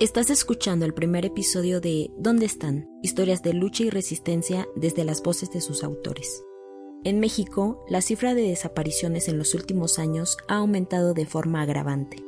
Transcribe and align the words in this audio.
Estás 0.00 0.30
escuchando 0.30 0.86
el 0.86 0.94
primer 0.94 1.26
episodio 1.26 1.82
de 1.82 2.10
¿Dónde 2.16 2.46
están? 2.46 2.88
Historias 3.02 3.42
de 3.42 3.52
lucha 3.52 3.84
y 3.84 3.90
resistencia 3.90 4.66
desde 4.74 5.04
las 5.04 5.22
voces 5.22 5.50
de 5.50 5.60
sus 5.60 5.84
autores. 5.84 6.42
En 7.04 7.20
México, 7.20 7.84
la 7.86 8.00
cifra 8.00 8.32
de 8.32 8.48
desapariciones 8.48 9.28
en 9.28 9.36
los 9.36 9.52
últimos 9.52 9.98
años 9.98 10.38
ha 10.48 10.56
aumentado 10.56 11.12
de 11.12 11.26
forma 11.26 11.60
agravante. 11.60 12.24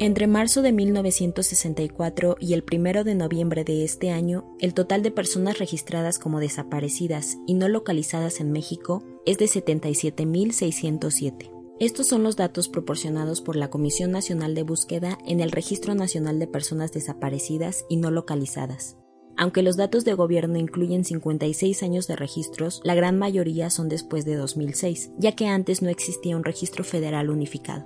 Entre 0.00 0.26
marzo 0.26 0.62
de 0.62 0.72
1964 0.72 2.38
y 2.40 2.54
el 2.54 2.64
1 2.68 3.04
de 3.04 3.14
noviembre 3.14 3.62
de 3.62 3.84
este 3.84 4.10
año, 4.10 4.56
el 4.58 4.74
total 4.74 5.04
de 5.04 5.12
personas 5.12 5.60
registradas 5.60 6.18
como 6.18 6.40
desaparecidas 6.40 7.36
y 7.46 7.54
no 7.54 7.68
localizadas 7.68 8.40
en 8.40 8.50
México 8.50 9.04
es 9.26 9.38
de 9.38 9.44
77.607. 9.44 11.53
Estos 11.80 12.06
son 12.06 12.22
los 12.22 12.36
datos 12.36 12.68
proporcionados 12.68 13.40
por 13.40 13.56
la 13.56 13.68
Comisión 13.68 14.12
Nacional 14.12 14.54
de 14.54 14.62
Búsqueda 14.62 15.18
en 15.26 15.40
el 15.40 15.50
Registro 15.50 15.96
Nacional 15.96 16.38
de 16.38 16.46
Personas 16.46 16.92
Desaparecidas 16.92 17.84
y 17.88 17.96
No 17.96 18.12
Localizadas. 18.12 18.96
Aunque 19.36 19.62
los 19.62 19.76
datos 19.76 20.04
de 20.04 20.14
gobierno 20.14 20.56
incluyen 20.56 21.04
56 21.04 21.82
años 21.82 22.06
de 22.06 22.14
registros, 22.14 22.80
la 22.84 22.94
gran 22.94 23.18
mayoría 23.18 23.70
son 23.70 23.88
después 23.88 24.24
de 24.24 24.36
2006, 24.36 25.10
ya 25.18 25.32
que 25.32 25.48
antes 25.48 25.82
no 25.82 25.88
existía 25.88 26.36
un 26.36 26.44
registro 26.44 26.84
federal 26.84 27.28
unificado. 27.28 27.84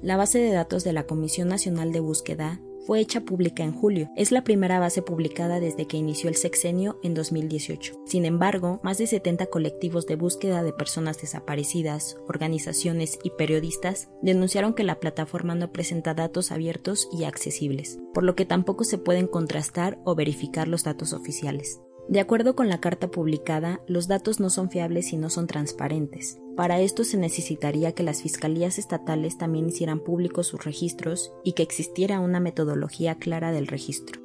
La 0.00 0.16
base 0.16 0.38
de 0.38 0.52
datos 0.52 0.82
de 0.82 0.94
la 0.94 1.06
Comisión 1.06 1.48
Nacional 1.48 1.92
de 1.92 2.00
Búsqueda 2.00 2.62
fue 2.86 3.00
hecha 3.00 3.20
pública 3.20 3.64
en 3.64 3.72
julio. 3.72 4.10
Es 4.16 4.30
la 4.30 4.44
primera 4.44 4.78
base 4.78 5.02
publicada 5.02 5.60
desde 5.60 5.86
que 5.86 5.96
inició 5.96 6.30
el 6.30 6.36
sexenio 6.36 6.98
en 7.02 7.14
2018. 7.14 7.94
Sin 8.06 8.24
embargo, 8.24 8.80
más 8.82 8.98
de 8.98 9.06
70 9.06 9.46
colectivos 9.46 10.06
de 10.06 10.16
búsqueda 10.16 10.62
de 10.62 10.72
personas 10.72 11.20
desaparecidas, 11.20 12.16
organizaciones 12.28 13.18
y 13.24 13.30
periodistas 13.30 14.08
denunciaron 14.22 14.74
que 14.74 14.84
la 14.84 15.00
plataforma 15.00 15.54
no 15.54 15.72
presenta 15.72 16.14
datos 16.14 16.52
abiertos 16.52 17.08
y 17.12 17.24
accesibles, 17.24 17.98
por 18.14 18.22
lo 18.22 18.36
que 18.36 18.46
tampoco 18.46 18.84
se 18.84 18.98
pueden 18.98 19.26
contrastar 19.26 19.98
o 20.04 20.14
verificar 20.14 20.68
los 20.68 20.84
datos 20.84 21.12
oficiales. 21.12 21.80
De 22.08 22.20
acuerdo 22.20 22.54
con 22.54 22.68
la 22.68 22.80
carta 22.80 23.10
publicada, 23.10 23.80
los 23.88 24.06
datos 24.06 24.38
no 24.38 24.48
son 24.48 24.70
fiables 24.70 25.12
y 25.12 25.16
no 25.16 25.28
son 25.28 25.48
transparentes. 25.48 26.38
Para 26.56 26.80
esto 26.80 27.02
se 27.02 27.16
necesitaría 27.16 27.92
que 27.92 28.04
las 28.04 28.22
fiscalías 28.22 28.78
estatales 28.78 29.38
también 29.38 29.68
hicieran 29.68 29.98
públicos 29.98 30.46
sus 30.46 30.64
registros 30.64 31.32
y 31.42 31.52
que 31.52 31.64
existiera 31.64 32.20
una 32.20 32.38
metodología 32.38 33.16
clara 33.16 33.50
del 33.50 33.66
registro. 33.66 34.20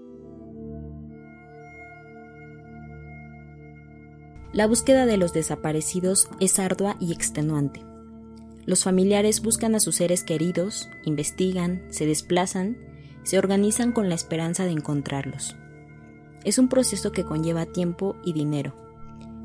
La 4.53 4.67
búsqueda 4.67 5.05
de 5.05 5.17
los 5.17 5.33
desaparecidos 5.33 6.27
es 6.39 6.59
ardua 6.59 6.97
y 6.99 7.13
extenuante. 7.13 7.81
Los 8.65 8.83
familiares 8.83 9.41
buscan 9.41 9.73
a 9.73 9.79
sus 9.79 9.95
seres 9.95 10.23
queridos, 10.23 10.87
investigan, 11.03 11.81
se 11.89 12.05
desplazan, 12.05 12.77
se 13.23 13.39
organizan 13.39 13.91
con 13.91 14.07
la 14.07 14.15
esperanza 14.15 14.65
de 14.65 14.71
encontrarlos. 14.71 15.55
Es 16.43 16.57
un 16.57 16.69
proceso 16.69 17.11
que 17.11 17.23
conlleva 17.23 17.65
tiempo 17.65 18.15
y 18.23 18.33
dinero, 18.33 18.73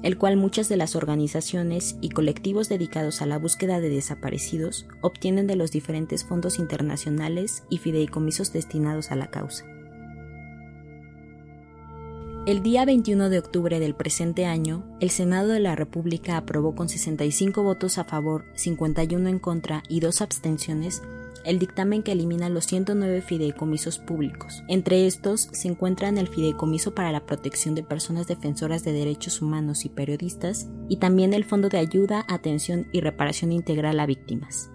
el 0.02 0.16
cual 0.16 0.36
muchas 0.36 0.68
de 0.68 0.76
las 0.76 0.96
organizaciones 0.96 1.96
y 2.00 2.10
colectivos 2.10 2.68
dedicados 2.68 3.20
a 3.20 3.26
la 3.26 3.38
búsqueda 3.38 3.80
de 3.80 3.90
desaparecidos 3.90 4.86
obtienen 5.02 5.46
de 5.46 5.56
los 5.56 5.72
diferentes 5.72 6.24
fondos 6.24 6.58
internacionales 6.58 7.64
y 7.68 7.78
fideicomisos 7.78 8.52
destinados 8.52 9.10
a 9.10 9.16
la 9.16 9.30
causa. 9.30 9.66
El 12.46 12.62
día 12.62 12.84
21 12.84 13.28
de 13.28 13.40
octubre 13.40 13.80
del 13.80 13.96
presente 13.96 14.46
año, 14.46 14.84
el 15.00 15.10
Senado 15.10 15.48
de 15.48 15.58
la 15.58 15.74
República 15.74 16.36
aprobó 16.36 16.76
con 16.76 16.88
65 16.88 17.64
votos 17.64 17.98
a 17.98 18.04
favor, 18.04 18.44
51 18.54 19.28
en 19.28 19.38
contra 19.40 19.82
y 19.88 19.98
dos 19.98 20.22
abstenciones 20.22 21.02
el 21.46 21.60
dictamen 21.60 22.02
que 22.02 22.12
elimina 22.12 22.48
los 22.48 22.66
109 22.66 23.22
fideicomisos 23.22 23.98
públicos. 23.98 24.64
Entre 24.68 25.06
estos 25.06 25.48
se 25.52 25.68
encuentran 25.68 26.18
el 26.18 26.28
Fideicomiso 26.28 26.94
para 26.94 27.12
la 27.12 27.24
Protección 27.24 27.74
de 27.74 27.84
Personas 27.84 28.26
Defensoras 28.26 28.82
de 28.84 28.92
Derechos 28.92 29.40
Humanos 29.40 29.84
y 29.84 29.88
Periodistas 29.88 30.68
y 30.88 30.96
también 30.96 31.32
el 31.32 31.44
Fondo 31.44 31.68
de 31.68 31.78
Ayuda, 31.78 32.24
Atención 32.28 32.88
y 32.92 33.00
Reparación 33.00 33.52
Integral 33.52 34.00
a 34.00 34.06
Víctimas. 34.06 34.70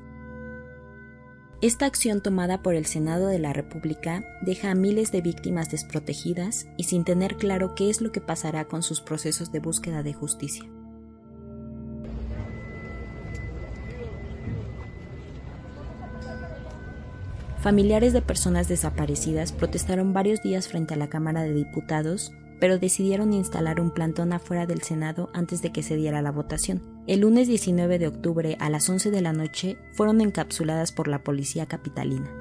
Esta 1.61 1.85
acción 1.85 2.21
tomada 2.21 2.63
por 2.63 2.73
el 2.73 2.87
Senado 2.87 3.27
de 3.27 3.37
la 3.37 3.53
República 3.53 4.25
deja 4.41 4.71
a 4.71 4.75
miles 4.75 5.11
de 5.11 5.21
víctimas 5.21 5.69
desprotegidas 5.69 6.65
y 6.77 6.85
sin 6.85 7.03
tener 7.03 7.35
claro 7.35 7.75
qué 7.75 7.91
es 7.91 8.01
lo 8.01 8.11
que 8.11 8.21
pasará 8.21 8.65
con 8.65 8.81
sus 8.81 9.01
procesos 9.01 9.51
de 9.51 9.59
búsqueda 9.59 10.01
de 10.01 10.13
justicia. 10.13 10.65
Familiares 17.61 18.11
de 18.11 18.23
personas 18.23 18.67
desaparecidas 18.67 19.51
protestaron 19.51 20.13
varios 20.13 20.41
días 20.41 20.67
frente 20.67 20.95
a 20.95 20.97
la 20.97 21.09
Cámara 21.09 21.43
de 21.43 21.53
Diputados, 21.53 22.33
pero 22.59 22.79
decidieron 22.79 23.33
instalar 23.33 23.79
un 23.79 23.91
plantón 23.91 24.33
afuera 24.33 24.65
del 24.65 24.81
Senado 24.81 25.29
antes 25.35 25.61
de 25.61 25.71
que 25.71 25.83
se 25.83 25.95
diera 25.95 26.23
la 26.23 26.31
votación. 26.31 26.81
El 27.05 27.19
lunes 27.19 27.47
19 27.47 27.99
de 27.99 28.07
octubre 28.07 28.57
a 28.59 28.71
las 28.71 28.89
11 28.89 29.11
de 29.11 29.21
la 29.21 29.31
noche 29.31 29.77
fueron 29.93 30.21
encapsuladas 30.21 30.91
por 30.91 31.07
la 31.07 31.23
policía 31.23 31.67
capitalina. 31.67 32.31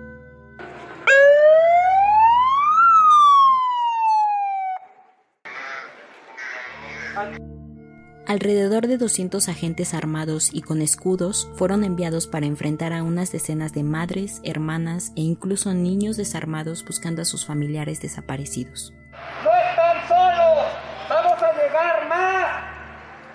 Alrededor 8.31 8.87
de 8.87 8.97
200 8.97 9.49
agentes 9.49 9.93
armados 9.93 10.51
y 10.53 10.63
con 10.63 10.83
escudos 10.83 11.51
fueron 11.57 11.83
enviados 11.83 12.29
para 12.29 12.47
enfrentar 12.47 12.93
a 12.93 13.03
unas 13.03 13.33
decenas 13.33 13.73
de 13.73 13.83
madres, 13.83 14.41
hermanas 14.45 15.11
e 15.17 15.23
incluso 15.23 15.75
niños 15.75 16.17
desarmados 16.17 16.85
buscando 16.85 17.23
a 17.23 17.25
sus 17.25 17.45
familiares 17.45 18.01
desaparecidos. 18.01 18.95
¡No 19.43 19.51
están 19.51 20.07
solos! 20.07 20.65
¡Vamos 21.09 21.43
a 21.43 21.53
llegar 21.55 22.07
más! 22.07 22.47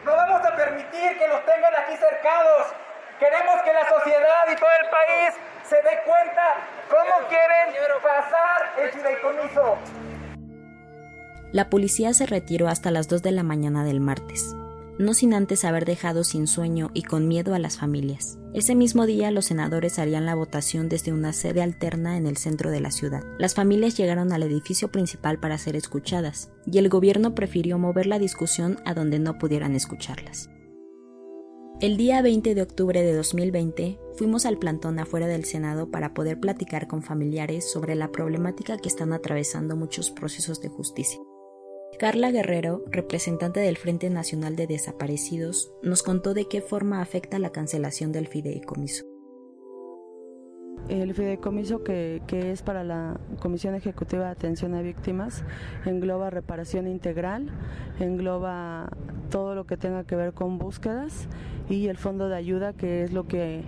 ¡No 0.06 0.16
vamos 0.16 0.48
a 0.48 0.56
permitir 0.56 1.20
que 1.20 1.28
los 1.28 1.44
tengan 1.44 1.76
aquí 1.84 1.98
cercados! 2.00 2.72
Queremos 3.20 3.56
que 3.66 3.74
la 3.74 3.90
sociedad 4.00 4.44
y 4.48 4.56
todo 4.56 4.70
el 4.82 4.90
país 4.96 5.34
se 5.68 5.76
dé 5.76 6.00
cuenta 6.06 6.56
cómo 6.88 7.28
quieren 7.28 7.76
pasar 8.02 8.72
el 8.80 8.92
fideicomiso. 8.94 9.76
La 11.52 11.70
policía 11.70 12.14
se 12.14 12.26
retiró 12.26 12.70
hasta 12.70 12.92
las 12.92 13.10
2 13.10 13.22
de 13.24 13.32
la 13.34 13.44
mañana 13.44 13.84
del 13.84 14.00
martes 14.00 14.56
no 14.98 15.14
sin 15.14 15.34
antes 15.34 15.66
haber 15.66 15.86
dejado 15.86 16.24
sin 16.24 16.48
sueño 16.48 16.92
y 16.94 17.04
con 17.04 17.28
miedo 17.28 17.54
a 17.54 17.60
las 17.60 17.78
familias. 17.78 18.38
Ese 18.54 18.76
mismo 18.76 19.06
día 19.06 19.32
los 19.32 19.46
senadores 19.46 20.00
harían 20.00 20.26
la 20.26 20.36
votación 20.36 20.88
desde 20.88 21.12
una 21.12 21.34
sede 21.34 21.62
alterna 21.62 22.18
en 22.18 22.28
el 22.28 22.38
centro 22.38 22.72
de 22.72 22.80
la 22.80 22.92
ciudad. 22.92 23.24
Las 23.38 23.54
familias 23.54 23.98
llegaron 23.98 24.32
al 24.32 24.44
edificio 24.44 24.90
principal 24.92 25.40
para 25.40 25.58
ser 25.58 25.76
escuchadas, 25.76 26.52
y 26.66 26.78
el 26.78 26.90
gobierno 26.90 27.36
prefirió 27.36 27.78
mover 27.78 28.06
la 28.06 28.20
discusión 28.20 28.78
a 28.86 28.94
donde 28.94 29.20
no 29.20 29.38
pudieran 29.38 29.76
escucharlas. 29.76 30.50
El 31.82 31.98
día 31.98 32.22
20 32.22 32.56
de 32.56 32.62
octubre 32.62 33.04
de 33.04 33.14
2020 33.14 34.00
fuimos 34.16 34.46
al 34.46 34.58
plantón 34.58 34.98
afuera 34.98 35.28
del 35.28 35.44
Senado 35.44 35.92
para 35.92 36.14
poder 36.14 36.40
platicar 36.40 36.88
con 36.88 37.04
familiares 37.04 37.70
sobre 37.70 37.96
la 37.96 38.14
problemática 38.14 38.78
que 38.78 38.88
están 38.88 39.12
atravesando 39.12 39.76
muchos 39.76 40.10
procesos 40.10 40.62
de 40.62 40.70
justicia. 40.70 41.20
Carla 41.98 42.30
Guerrero, 42.30 42.84
representante 42.92 43.62
del 43.62 43.78
Frente 43.78 44.10
Nacional 44.10 44.58
de 44.58 44.68
Desaparecidos, 44.68 45.72
nos 45.82 46.04
contó 46.04 46.34
de 46.34 46.46
qué 46.46 46.62
forma 46.62 47.02
afecta 47.02 47.40
la 47.40 47.52
cancelación 47.52 48.12
del 48.12 48.28
fideicomiso. 48.28 49.06
El 50.90 51.14
fideicomiso 51.14 51.84
que, 51.84 52.22
que, 52.28 52.52
es 52.52 52.62
para 52.64 52.84
la 52.84 53.20
Comisión 53.40 53.76
Ejecutiva 53.76 54.26
de 54.26 54.32
Atención 54.32 54.76
a 54.76 54.82
Víctimas 54.82 55.46
engloba 55.86 56.30
reparación 56.30 56.86
integral, 56.88 57.48
engloba 58.00 58.90
todo 59.30 59.56
lo 59.56 59.66
que 59.66 59.78
tenga 59.78 60.04
que 60.04 60.18
ver 60.18 60.34
con 60.34 60.58
búsquedas 60.58 61.30
y 61.70 61.88
el 61.88 61.98
fondo 61.98 62.30
de 62.30 62.36
ayuda 62.36 62.74
que 62.74 63.04
es 63.04 63.14
lo 63.14 63.28
que 63.28 63.64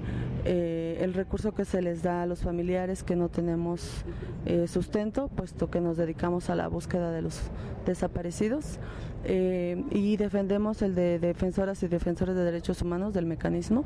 eh, 0.46 1.00
el 1.02 1.14
recurso 1.14 1.54
que 1.54 1.66
se 1.66 1.82
les 1.82 2.04
da 2.04 2.24
a 2.24 2.26
los 2.26 2.42
familiares 2.42 3.04
que 3.04 3.18
no 3.18 3.28
tenemos 3.28 4.06
eh, 4.46 4.68
sustento, 4.68 5.28
puesto 5.28 5.70
que 5.70 5.82
nos 5.82 5.98
dedicamos 5.98 6.50
a 6.50 6.56
la 6.56 6.70
búsqueda 6.70 7.12
de 7.12 7.22
los 7.22 7.42
desaparecidos 7.86 8.80
eh, 9.26 9.84
y 9.92 10.16
defendemos 10.16 10.82
el 10.82 10.96
de 10.96 11.20
defensoras 11.20 11.84
y 11.84 11.88
defensores 11.90 12.34
de 12.36 12.44
derechos 12.44 12.82
humanos 12.82 13.14
del 13.14 13.26
mecanismo. 13.26 13.84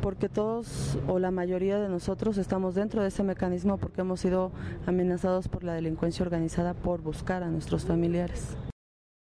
porque 0.00 0.28
todos 0.28 0.98
o 1.08 1.18
la 1.18 1.30
mayoría 1.30 1.78
de 1.78 1.88
nosotros 1.88 2.38
estamos 2.38 2.74
dentro 2.74 3.02
de 3.02 3.08
ese 3.08 3.22
mecanismo 3.22 3.78
porque 3.78 4.02
hemos 4.02 4.20
sido 4.20 4.52
amenazados 4.86 5.48
por 5.48 5.64
la 5.64 5.72
delincuencia 5.74 6.22
organizada 6.22 6.74
por 6.74 7.02
buscar 7.02 7.42
a 7.42 7.48
nuestros 7.48 7.84
familiares. 7.84 8.56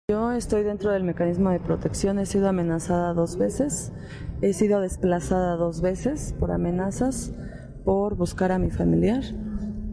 Yo 0.08 0.30
estoy 0.30 0.62
dentro 0.62 0.92
del 0.92 1.02
mecanismo 1.02 1.50
de 1.50 1.58
protección, 1.58 2.20
he 2.20 2.26
sido 2.26 2.48
amenazada 2.48 3.12
dos 3.12 3.36
veces, 3.36 3.92
he 4.40 4.52
sido 4.52 4.80
desplazada 4.80 5.56
dos 5.56 5.80
veces 5.80 6.32
por 6.38 6.52
amenazas, 6.52 7.32
por 7.84 8.14
buscar 8.14 8.52
a 8.52 8.60
mi 8.60 8.70
familiar, 8.70 9.24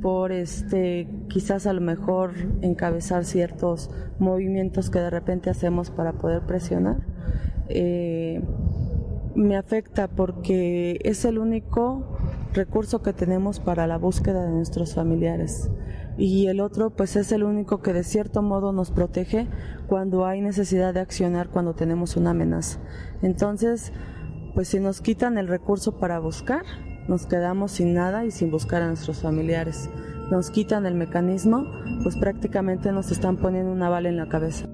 por 0.04 0.32
este 0.32 1.10
quizás 1.30 1.66
a 1.66 1.74
lo 1.74 1.82
mejor 1.82 2.34
encabezar 2.62 3.26
ciertos 3.26 3.90
movimientos 4.20 4.92
que 4.92 5.00
de 5.00 5.10
repente 5.10 5.50
hacemos 5.50 5.90
para 5.90 6.14
poder 6.14 6.44
presionar. 6.44 6.98
Eh, 7.70 8.40
me 9.34 9.58
afecta 9.58 10.08
porque 10.08 11.00
es 11.04 11.26
el 11.26 11.40
único 11.40 12.20
recurso 12.54 13.02
que 13.02 13.14
tenemos 13.14 13.60
para 13.60 13.88
la 13.88 13.98
búsqueda 13.98 14.46
de 14.46 14.52
nuestros 14.52 14.94
familiares. 14.94 15.72
Y 16.18 16.48
el 16.48 16.60
otro, 16.62 16.92
pues 16.92 17.16
es 17.16 17.32
el 17.32 17.44
único 17.44 17.82
que 17.82 17.94
de 17.94 18.04
cierto 18.04 18.42
modo 18.42 18.72
nos 18.72 18.92
protege 18.92 19.48
cuando 19.88 20.26
hay 20.26 20.42
necesidad 20.42 20.94
de 20.94 21.00
accionar, 21.00 21.50
cuando 21.50 21.74
tenemos 21.74 22.16
una 22.16 22.32
amenaza. 22.32 22.80
Entonces, 23.22 23.92
pues 24.54 24.68
si 24.68 24.80
nos 24.80 25.02
quitan 25.02 25.38
el 25.38 25.48
recurso 25.48 25.98
para 25.98 26.20
buscar, 26.20 26.64
nos 27.08 27.26
quedamos 27.26 27.72
sin 27.72 27.94
nada 27.94 28.26
y 28.26 28.32
sin 28.32 28.52
buscar 28.52 28.82
a 28.82 28.88
nuestros 28.88 29.22
familiares. 29.22 29.90
Nos 30.30 30.52
quitan 30.52 30.86
el 30.86 30.96
mecanismo, 30.96 31.66
pues 32.04 32.16
prácticamente 32.16 32.92
nos 32.92 33.12
están 33.12 33.38
poniendo 33.38 33.72
una 33.72 33.90
bala 33.90 34.10
en 34.10 34.18
la 34.18 34.30
cabeza. 34.30 34.68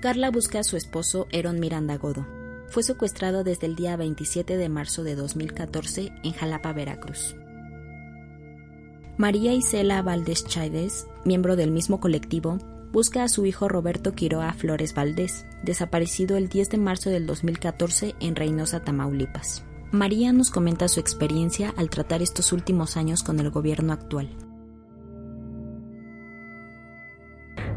Carla 0.00 0.30
busca 0.30 0.58
a 0.58 0.64
su 0.64 0.76
esposo 0.76 1.26
Eron 1.30 1.60
Miranda 1.60 1.96
Godo. 1.96 2.26
Fue 2.66 2.82
secuestrado 2.82 3.44
desde 3.44 3.66
el 3.66 3.76
día 3.76 3.96
27 3.96 4.56
de 4.56 4.68
marzo 4.68 5.04
de 5.04 5.14
2014 5.14 6.10
en 6.24 6.32
Jalapa, 6.32 6.72
Veracruz. 6.72 7.36
María 9.22 9.54
Isela 9.54 10.02
Valdés 10.02 10.44
Chaides, 10.44 11.06
miembro 11.24 11.54
del 11.54 11.70
mismo 11.70 12.00
colectivo, 12.00 12.58
busca 12.90 13.22
a 13.22 13.28
su 13.28 13.46
hijo 13.46 13.68
Roberto 13.68 14.14
Quiroa 14.14 14.52
Flores 14.52 14.96
Valdés, 14.96 15.46
desaparecido 15.62 16.36
el 16.36 16.48
10 16.48 16.70
de 16.70 16.78
marzo 16.78 17.08
del 17.08 17.24
2014 17.28 18.16
en 18.18 18.34
Reynosa, 18.34 18.80
Tamaulipas. 18.80 19.64
María 19.92 20.32
nos 20.32 20.50
comenta 20.50 20.88
su 20.88 20.98
experiencia 20.98 21.72
al 21.76 21.88
tratar 21.88 22.20
estos 22.20 22.52
últimos 22.52 22.96
años 22.96 23.22
con 23.22 23.38
el 23.38 23.50
gobierno 23.50 23.92
actual. 23.92 24.28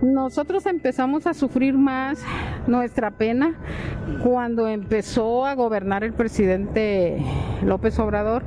Nosotros 0.01 0.65
empezamos 0.65 1.27
a 1.27 1.35
sufrir 1.35 1.75
más 1.75 2.23
nuestra 2.65 3.11
pena 3.11 3.55
cuando 4.23 4.67
empezó 4.67 5.45
a 5.45 5.53
gobernar 5.53 6.03
el 6.03 6.13
presidente 6.13 7.23
López 7.63 7.99
Obrador 7.99 8.43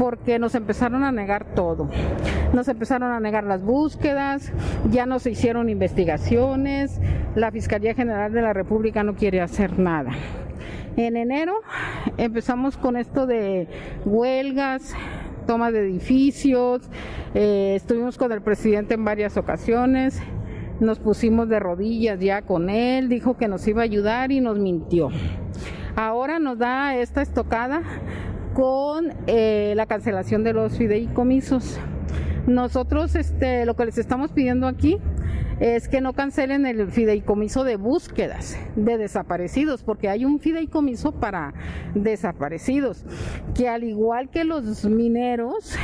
porque 0.00 0.38
nos 0.38 0.54
empezaron 0.54 1.04
a 1.04 1.12
negar 1.12 1.44
todo. 1.54 1.90
Nos 2.54 2.68
empezaron 2.68 3.12
a 3.12 3.20
negar 3.20 3.44
las 3.44 3.62
búsquedas, 3.62 4.50
ya 4.90 5.04
no 5.04 5.18
se 5.18 5.32
hicieron 5.32 5.68
investigaciones, 5.68 6.98
la 7.34 7.50
Fiscalía 7.50 7.92
General 7.92 8.32
de 8.32 8.40
la 8.40 8.54
República 8.54 9.04
no 9.04 9.14
quiere 9.14 9.42
hacer 9.42 9.78
nada. 9.78 10.12
En 10.96 11.18
enero 11.18 11.52
empezamos 12.16 12.78
con 12.78 12.96
esto 12.96 13.26
de 13.26 13.68
huelgas, 14.06 14.94
toma 15.46 15.70
de 15.70 15.80
edificios, 15.80 16.88
eh, 17.34 17.74
estuvimos 17.76 18.16
con 18.16 18.32
el 18.32 18.40
presidente 18.40 18.94
en 18.94 19.04
varias 19.04 19.36
ocasiones, 19.36 20.18
nos 20.80 20.98
pusimos 20.98 21.46
de 21.50 21.60
rodillas 21.60 22.18
ya 22.20 22.40
con 22.40 22.70
él, 22.70 23.10
dijo 23.10 23.36
que 23.36 23.48
nos 23.48 23.68
iba 23.68 23.82
a 23.82 23.84
ayudar 23.84 24.32
y 24.32 24.40
nos 24.40 24.58
mintió. 24.58 25.10
Ahora 25.94 26.38
nos 26.38 26.56
da 26.56 26.96
esta 26.96 27.20
estocada 27.20 27.82
con 28.54 29.12
eh, 29.26 29.74
la 29.76 29.86
cancelación 29.86 30.44
de 30.44 30.52
los 30.52 30.76
fideicomisos. 30.76 31.78
Nosotros 32.46 33.14
este, 33.16 33.64
lo 33.66 33.76
que 33.76 33.86
les 33.86 33.98
estamos 33.98 34.32
pidiendo 34.32 34.66
aquí 34.66 34.98
es 35.60 35.88
que 35.88 36.00
no 36.00 36.14
cancelen 36.14 36.64
el 36.64 36.90
fideicomiso 36.90 37.64
de 37.64 37.76
búsquedas 37.76 38.58
de 38.76 38.96
desaparecidos, 38.96 39.82
porque 39.82 40.08
hay 40.08 40.24
un 40.24 40.40
fideicomiso 40.40 41.12
para 41.12 41.52
desaparecidos, 41.94 43.04
que 43.54 43.68
al 43.68 43.84
igual 43.84 44.30
que 44.30 44.44
los 44.44 44.86
mineros, 44.86 45.76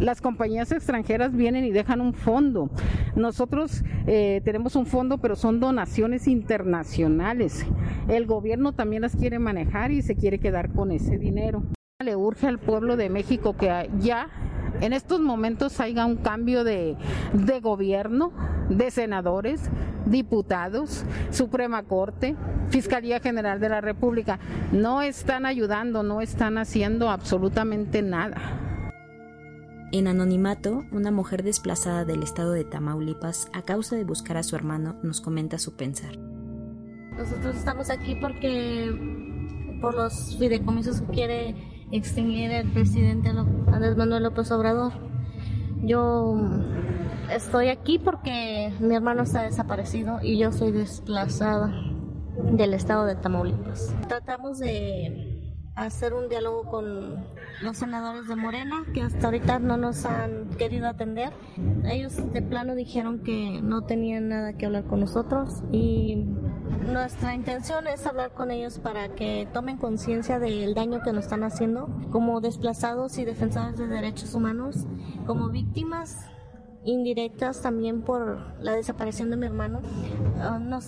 las 0.00 0.20
compañías 0.20 0.72
extranjeras 0.72 1.32
vienen 1.32 1.64
y 1.64 1.70
dejan 1.70 2.00
un 2.00 2.12
fondo. 2.12 2.70
Nosotros 3.14 3.84
eh, 4.08 4.40
tenemos 4.44 4.74
un 4.74 4.86
fondo, 4.86 5.18
pero 5.18 5.36
son 5.36 5.60
donaciones 5.60 6.26
internacionales. 6.26 7.64
El 8.08 8.26
gobierno 8.26 8.72
también 8.72 9.02
las 9.02 9.14
quiere 9.14 9.38
manejar 9.38 9.92
y 9.92 10.02
se 10.02 10.16
quiere 10.16 10.40
quedar 10.40 10.72
con 10.72 10.90
ese 10.90 11.18
dinero. 11.18 11.62
Le 12.02 12.16
urge 12.16 12.46
al 12.46 12.58
pueblo 12.58 12.96
de 12.96 13.10
México 13.10 13.54
que 13.54 13.90
ya 13.98 14.28
en 14.80 14.94
estos 14.94 15.20
momentos 15.20 15.78
haya 15.80 16.06
un 16.06 16.16
cambio 16.16 16.64
de, 16.64 16.96
de 17.34 17.60
gobierno, 17.60 18.32
de 18.70 18.90
senadores, 18.90 19.68
diputados, 20.06 21.04
Suprema 21.30 21.82
Corte, 21.82 22.36
Fiscalía 22.70 23.20
General 23.20 23.60
de 23.60 23.68
la 23.68 23.82
República. 23.82 24.38
No 24.72 25.02
están 25.02 25.44
ayudando, 25.44 26.02
no 26.02 26.22
están 26.22 26.56
haciendo 26.56 27.10
absolutamente 27.10 28.00
nada. 28.00 28.40
En 29.92 30.06
anonimato, 30.06 30.84
una 30.92 31.10
mujer 31.10 31.42
desplazada 31.42 32.06
del 32.06 32.22
estado 32.22 32.52
de 32.52 32.64
Tamaulipas 32.64 33.50
a 33.52 33.60
causa 33.60 33.96
de 33.96 34.04
buscar 34.04 34.38
a 34.38 34.42
su 34.42 34.56
hermano 34.56 34.96
nos 35.02 35.20
comenta 35.20 35.58
su 35.58 35.76
pensar. 35.76 36.16
Nosotros 37.18 37.56
estamos 37.56 37.90
aquí 37.90 38.16
porque 38.18 38.90
por 39.82 39.94
los 39.94 40.38
fideicomisos 40.38 41.02
que 41.02 41.12
quiere 41.12 41.79
extinguir 41.92 42.50
el 42.50 42.70
presidente 42.72 43.30
Andrés 43.30 43.96
Manuel 43.96 44.22
López 44.24 44.50
Obrador. 44.52 44.92
Yo 45.82 46.36
estoy 47.32 47.68
aquí 47.68 47.98
porque 47.98 48.72
mi 48.80 48.94
hermano 48.94 49.22
está 49.22 49.42
desaparecido 49.42 50.18
y 50.22 50.38
yo 50.38 50.52
soy 50.52 50.72
desplazada 50.72 51.72
del 52.52 52.74
estado 52.74 53.06
de 53.06 53.16
Tamaulipas. 53.16 53.94
Tratamos 54.08 54.58
de 54.58 55.30
hacer 55.74 56.12
un 56.12 56.28
diálogo 56.28 56.64
con 56.64 57.24
los 57.62 57.76
senadores 57.76 58.28
de 58.28 58.36
Morena, 58.36 58.84
que 58.92 59.02
hasta 59.02 59.26
ahorita 59.26 59.58
no 59.58 59.76
nos 59.76 60.04
han 60.04 60.50
querido 60.58 60.86
atender. 60.86 61.32
Ellos 61.84 62.32
de 62.32 62.42
plano 62.42 62.74
dijeron 62.74 63.22
que 63.22 63.60
no 63.62 63.82
tenían 63.82 64.28
nada 64.28 64.52
que 64.54 64.66
hablar 64.66 64.84
con 64.84 65.00
nosotros 65.00 65.62
y 65.72 66.26
nuestra 66.90 67.34
intención 67.34 67.86
es 67.86 68.06
hablar 68.06 68.32
con 68.32 68.50
ellos 68.50 68.78
para 68.78 69.08
que 69.10 69.48
tomen 69.52 69.76
conciencia 69.76 70.38
del 70.38 70.74
daño 70.74 71.02
que 71.02 71.12
nos 71.12 71.24
están 71.24 71.44
haciendo 71.44 71.88
como 72.10 72.40
desplazados 72.40 73.18
y 73.18 73.24
defensores 73.24 73.76
de 73.76 73.86
derechos 73.86 74.34
humanos, 74.34 74.86
como 75.26 75.48
víctimas 75.48 76.18
indirectas 76.84 77.60
también 77.60 78.02
por 78.02 78.58
la 78.60 78.72
desaparición 78.72 79.30
de 79.30 79.36
mi 79.36 79.46
hermano, 79.46 79.80
ah, 80.40 80.58
nos 80.58 80.86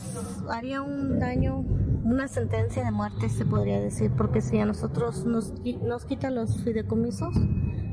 haría 0.48 0.82
un 0.82 1.18
daño 1.18 1.64
una 2.04 2.28
sentencia 2.28 2.84
de 2.84 2.90
muerte, 2.90 3.28
se 3.28 3.44
podría 3.44 3.80
decir, 3.80 4.10
porque 4.16 4.40
si 4.40 4.58
a 4.58 4.66
nosotros 4.66 5.24
nos, 5.24 5.54
nos 5.82 6.04
quitan 6.04 6.34
los 6.34 6.62
fideicomisos, 6.62 7.34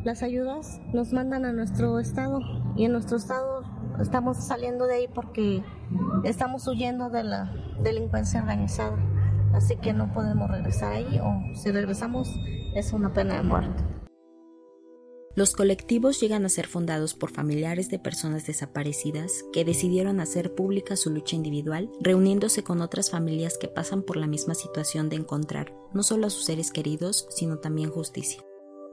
las 0.04 0.24
ayudas, 0.24 0.82
nos 0.94 1.14
mandan 1.14 1.46
a 1.46 1.54
nuestro 1.54 2.00
estado 2.00 2.40
y 2.76 2.86
en 2.86 2.94
nuestro 2.94 3.18
estado 3.18 3.59
estamos 4.02 4.38
saliendo 4.38 4.86
de 4.86 4.96
ahí 4.96 5.08
porque 5.08 5.64
estamos 6.24 6.68
huyendo 6.68 7.10
de 7.10 7.24
la 7.24 7.54
delincuencia 7.82 8.42
organizada. 8.42 8.98
Así 9.54 9.76
que 9.78 9.94
no 9.94 10.14
podemos 10.14 10.50
regresar 10.50 10.94
ahí 10.94 11.20
o 11.20 11.56
si 11.56 11.72
regresamos 11.72 12.30
es 12.76 12.94
una 12.94 13.14
pena 13.14 13.36
de 13.38 13.44
muerte. 13.44 13.84
Los 15.36 15.54
colectivos 15.54 16.20
llegan 16.20 16.44
a 16.46 16.50
ser 16.50 16.68
fundados 16.68 17.14
por 17.14 17.32
familiares 17.32 17.90
de 17.90 18.00
personas 18.00 18.46
desaparecidas 18.46 19.46
que 19.54 19.64
decidieron 19.64 20.20
hacer 20.20 20.54
pública 20.54 20.98
su 20.98 21.12
lucha 21.12 21.36
individual, 21.36 21.90
reuniéndose 22.02 22.64
con 22.64 22.82
otras 22.82 23.10
familias 23.10 23.58
que 23.58 23.68
pasan 23.68 24.02
por 24.02 24.18
la 24.18 24.28
misma 24.28 24.54
situación 24.54 25.08
de 25.08 25.16
encontrar 25.18 25.74
no 25.94 26.04
solo 26.04 26.28
a 26.28 26.30
sus 26.30 26.46
seres 26.46 26.72
queridos, 26.72 27.28
sino 27.30 27.60
también 27.60 27.90
justicia. 27.90 28.44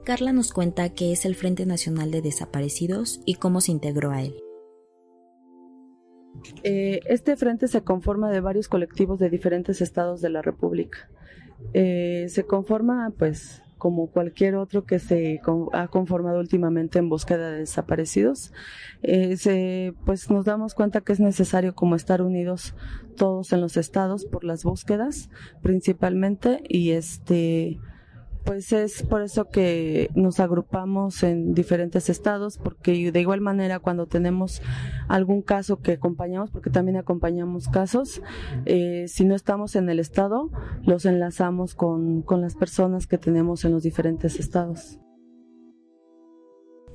Carla 0.05 0.31
nos 0.31 0.53
cuenta 0.53 0.93
qué 0.93 1.11
es 1.11 1.25
el 1.25 1.35
Frente 1.35 1.65
Nacional 1.65 2.11
de 2.11 2.21
Desaparecidos 2.21 3.19
y 3.25 3.35
cómo 3.35 3.59
se 3.59 3.73
integró 3.73 4.11
a 4.11 4.21
él. 4.21 4.41
Eh, 6.63 7.01
este 7.05 7.35
frente 7.35 7.67
se 7.67 7.81
conforma 7.81 8.29
de 8.29 8.39
varios 8.39 8.67
colectivos 8.67 9.19
de 9.19 9.29
diferentes 9.29 9.81
estados 9.81 10.21
de 10.21 10.29
la 10.29 10.41
República. 10.41 11.09
Eh, 11.73 12.27
se 12.29 12.45
conforma 12.45 13.11
pues 13.17 13.61
como 13.77 14.07
cualquier 14.07 14.55
otro 14.55 14.85
que 14.85 14.99
se 14.99 15.39
ha 15.73 15.87
conformado 15.87 16.39
últimamente 16.39 16.99
en 16.99 17.09
búsqueda 17.09 17.51
de 17.51 17.59
desaparecidos, 17.59 18.51
eh, 19.03 19.93
pues 20.03 20.31
nos 20.31 20.45
damos 20.45 20.73
cuenta 20.73 21.01
que 21.01 21.13
es 21.13 21.19
necesario 21.19 21.75
como 21.75 21.95
estar 21.95 22.21
unidos 22.21 22.73
todos 23.15 23.53
en 23.53 23.61
los 23.61 23.77
estados 23.77 24.25
por 24.25 24.43
las 24.43 24.63
búsquedas 24.63 25.29
principalmente 25.61 26.63
y 26.67 26.91
este 26.91 27.79
pues 28.47 28.71
es 28.71 29.03
por 29.03 29.21
eso 29.21 29.49
que 29.49 30.09
nos 30.15 30.39
agrupamos 30.39 31.21
en 31.23 31.53
diferentes 31.53 32.09
estados, 32.09 32.57
porque 32.57 33.11
de 33.11 33.19
igual 33.19 33.41
manera 33.41 33.79
cuando 33.79 34.07
tenemos 34.07 34.61
algún 35.09 35.41
caso 35.41 35.81
que 35.81 35.91
acompañamos, 35.91 36.49
porque 36.49 36.69
también 36.69 36.95
acompañamos 36.95 37.67
casos, 37.67 38.21
eh, 38.65 39.05
si 39.09 39.25
no 39.25 39.35
estamos 39.35 39.75
en 39.75 39.89
el 39.89 39.99
estado, 39.99 40.49
los 40.83 41.05
enlazamos 41.05 41.75
con, 41.75 42.21
con 42.21 42.39
las 42.39 42.55
personas 42.55 43.05
que 43.05 43.17
tenemos 43.17 43.65
en 43.65 43.73
los 43.73 43.83
diferentes 43.83 44.39
estados. 44.39 44.97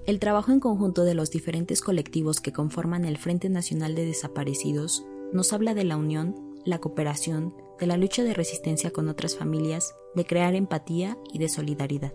El 0.06 0.20
trabajo 0.20 0.52
en 0.52 0.60
conjunto 0.60 1.04
de 1.04 1.14
los 1.14 1.30
diferentes 1.30 1.82
colectivos 1.82 2.40
que 2.40 2.52
conforman 2.52 3.04
el 3.04 3.18
Frente 3.18 3.50
Nacional 3.50 3.94
de 3.94 4.06
Desaparecidos 4.06 5.04
nos 5.34 5.52
habla 5.52 5.74
de 5.74 5.84
la 5.84 5.98
unión, 5.98 6.34
la 6.64 6.78
cooperación, 6.78 7.54
de 7.78 7.86
la 7.86 7.98
lucha 7.98 8.24
de 8.24 8.32
resistencia 8.32 8.90
con 8.90 9.10
otras 9.10 9.36
familias, 9.36 9.94
de 10.14 10.24
crear 10.24 10.54
empatía 10.54 11.16
y 11.32 11.38
de 11.38 11.48
solidaridad. 11.48 12.12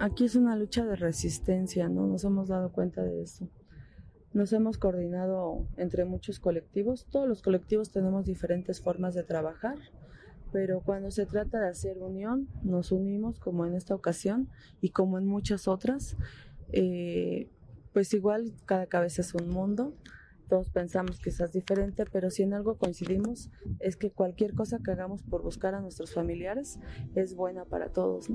Aquí 0.00 0.24
es 0.24 0.34
una 0.34 0.56
lucha 0.56 0.84
de 0.86 0.96
resistencia, 0.96 1.88
¿no? 1.88 2.06
Nos 2.06 2.24
hemos 2.24 2.48
dado 2.48 2.72
cuenta 2.72 3.02
de 3.02 3.22
eso. 3.22 3.48
Nos 4.32 4.52
hemos 4.52 4.78
coordinado 4.78 5.66
entre 5.76 6.04
muchos 6.04 6.40
colectivos. 6.40 7.06
Todos 7.10 7.28
los 7.28 7.42
colectivos 7.42 7.90
tenemos 7.90 8.24
diferentes 8.24 8.80
formas 8.80 9.14
de 9.14 9.24
trabajar, 9.24 9.76
pero 10.52 10.80
cuando 10.80 11.10
se 11.10 11.26
trata 11.26 11.60
de 11.60 11.68
hacer 11.68 11.98
unión, 11.98 12.48
nos 12.62 12.92
unimos 12.92 13.38
como 13.38 13.66
en 13.66 13.74
esta 13.74 13.94
ocasión 13.94 14.48
y 14.80 14.90
como 14.90 15.18
en 15.18 15.26
muchas 15.26 15.68
otras. 15.68 16.16
Eh, 16.72 17.50
pues 17.92 18.14
igual 18.14 18.52
cada 18.66 18.86
cabeza 18.86 19.20
es 19.20 19.34
un 19.34 19.48
mundo, 19.50 19.94
todos 20.50 20.68
pensamos 20.68 21.20
quizás 21.20 21.52
diferente, 21.52 22.04
pero 22.12 22.28
si 22.28 22.42
en 22.42 22.52
algo 22.52 22.76
coincidimos 22.76 23.50
es 23.78 23.96
que 23.96 24.10
cualquier 24.10 24.54
cosa 24.54 24.78
que 24.84 24.90
hagamos 24.90 25.22
por 25.22 25.42
buscar 25.42 25.74
a 25.74 25.80
nuestros 25.80 26.12
familiares 26.12 26.80
es 27.14 27.34
buena 27.36 27.64
para 27.64 27.92
todos. 27.92 28.28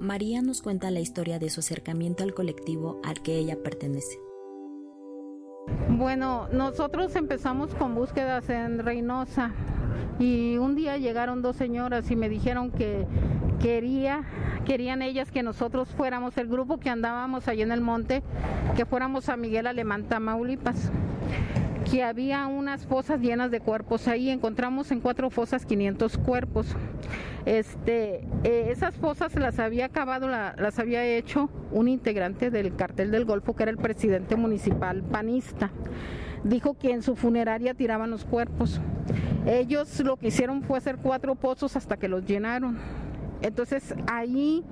María 0.00 0.42
nos 0.42 0.60
cuenta 0.60 0.90
la 0.90 0.98
historia 0.98 1.38
de 1.38 1.48
su 1.48 1.60
acercamiento 1.60 2.24
al 2.24 2.34
colectivo 2.34 3.00
al 3.04 3.22
que 3.22 3.38
ella 3.38 3.62
pertenece. 3.62 4.18
Bueno, 5.88 6.48
nosotros 6.48 7.14
empezamos 7.14 7.74
con 7.76 7.94
búsquedas 7.94 8.50
en 8.50 8.80
Reynosa 8.80 9.54
y 10.18 10.56
un 10.56 10.74
día 10.74 10.98
llegaron 10.98 11.40
dos 11.40 11.56
señoras 11.56 12.10
y 12.10 12.16
me 12.16 12.28
dijeron 12.28 12.72
que 12.72 13.06
quería, 13.64 14.24
querían 14.66 15.00
ellas 15.00 15.30
que 15.30 15.42
nosotros 15.42 15.88
fuéramos 15.88 16.36
el 16.36 16.48
grupo 16.48 16.76
que 16.76 16.90
andábamos 16.90 17.48
allí 17.48 17.62
en 17.62 17.72
el 17.72 17.80
monte, 17.80 18.22
que 18.76 18.84
fuéramos 18.84 19.30
a 19.30 19.38
Miguel 19.38 19.66
Alemán, 19.66 20.04
Tamaulipas 20.04 20.92
que 21.90 22.02
había 22.02 22.46
unas 22.46 22.86
fosas 22.86 23.20
llenas 23.20 23.50
de 23.50 23.60
cuerpos 23.60 24.08
ahí, 24.08 24.28
encontramos 24.28 24.90
en 24.90 25.00
cuatro 25.00 25.30
fosas 25.30 25.64
500 25.66 26.16
cuerpos. 26.18 26.66
Este, 27.44 28.26
eh, 28.42 28.68
esas 28.70 28.96
fosas 28.96 29.34
las 29.34 29.58
había 29.58 29.86
acabado, 29.86 30.28
las 30.28 30.78
había 30.78 31.04
hecho 31.04 31.50
un 31.72 31.88
integrante 31.88 32.50
del 32.50 32.74
cartel 32.74 33.10
del 33.10 33.26
Golfo, 33.26 33.54
que 33.54 33.64
era 33.64 33.70
el 33.70 33.78
presidente 33.78 34.36
municipal 34.36 35.02
panista. 35.02 35.70
Dijo 36.42 36.74
que 36.78 36.90
en 36.90 37.02
su 37.02 37.16
funeraria 37.16 37.74
tiraban 37.74 38.10
los 38.10 38.24
cuerpos. 38.24 38.80
Ellos 39.46 40.00
lo 40.00 40.16
que 40.16 40.28
hicieron 40.28 40.62
fue 40.62 40.78
hacer 40.78 40.96
cuatro 40.96 41.34
pozos 41.34 41.76
hasta 41.76 41.98
que 41.98 42.08
los 42.08 42.24
llenaron. 42.24 42.78
Entonces 43.44 43.94
ahí 44.06 44.64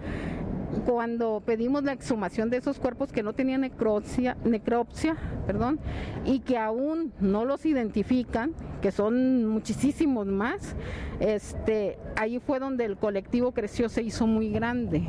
cuando 0.87 1.43
pedimos 1.45 1.85
la 1.85 1.93
exhumación 1.93 2.49
de 2.50 2.57
esos 2.57 2.79
cuerpos 2.79 3.12
que 3.12 3.23
no 3.23 3.35
tenían 3.35 3.61
necropsia, 3.61 4.37
necropsia 4.45 5.17
perdón, 5.47 5.79
y 6.25 6.41
que 6.41 6.57
aún 6.57 7.12
no 7.21 7.45
los 7.45 7.67
identifican, 7.67 8.55
que 8.81 8.91
son 8.91 9.47
muchísimos 9.47 10.26
más, 10.26 10.75
este, 11.21 11.99
ahí 12.17 12.38
fue 12.38 12.59
donde 12.59 12.85
el 12.85 12.97
colectivo 12.97 13.52
creció, 13.52 13.88
se 13.88 14.02
hizo 14.02 14.26
muy 14.26 14.50
grande. 14.50 15.02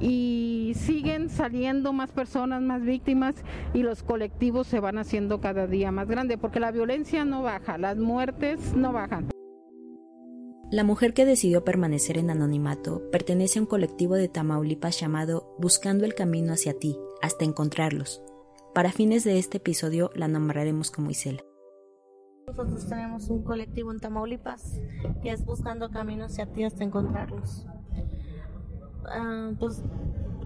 Y 0.00 0.72
siguen 0.76 1.28
saliendo 1.28 1.92
más 1.92 2.12
personas, 2.12 2.62
más 2.62 2.82
víctimas, 2.82 3.34
y 3.74 3.82
los 3.82 4.02
colectivos 4.02 4.66
se 4.66 4.80
van 4.80 4.98
haciendo 4.98 5.40
cada 5.40 5.66
día 5.66 5.90
más 5.90 6.08
grandes, 6.08 6.38
porque 6.38 6.60
la 6.60 6.70
violencia 6.70 7.24
no 7.24 7.42
baja, 7.42 7.78
las 7.78 7.96
muertes 7.96 8.74
no 8.74 8.92
bajan. 8.92 9.28
La 10.70 10.84
mujer 10.84 11.14
que 11.14 11.26
decidió 11.26 11.64
permanecer 11.64 12.16
en 12.16 12.30
anonimato 12.30 13.02
pertenece 13.10 13.58
a 13.58 13.62
un 13.62 13.66
colectivo 13.66 14.14
de 14.14 14.28
Tamaulipas 14.28 15.00
llamado 15.00 15.56
Buscando 15.58 16.04
el 16.04 16.14
Camino 16.14 16.52
hacia 16.52 16.78
ti, 16.78 16.96
hasta 17.20 17.44
encontrarlos. 17.44 18.22
Para 18.72 18.92
fines 18.92 19.24
de 19.24 19.40
este 19.40 19.56
episodio 19.56 20.12
la 20.14 20.28
nombraremos 20.28 20.92
como 20.92 21.10
Isela. 21.10 21.42
Nosotros 22.46 22.86
tenemos 22.86 23.28
un 23.30 23.42
colectivo 23.42 23.90
en 23.90 23.98
Tamaulipas 23.98 24.80
que 25.24 25.32
es 25.32 25.44
Buscando 25.44 25.90
Camino 25.90 26.26
hacia 26.26 26.46
ti 26.46 26.62
hasta 26.62 26.84
encontrarlos. 26.84 27.66
Pues 29.58 29.82